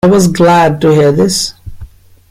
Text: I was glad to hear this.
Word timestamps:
I 0.03 0.07
was 0.07 0.27
glad 0.29 0.81
to 0.81 0.89
hear 0.89 1.11
this. 1.11 1.53